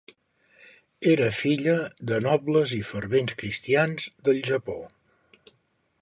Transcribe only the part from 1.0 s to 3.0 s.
Era filla de nobles i